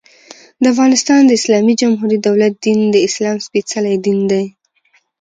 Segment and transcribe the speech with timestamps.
[0.61, 4.43] د افغانستان د اسلامي جمهوري دولت دين، د اسلام سپيڅلی دين دى.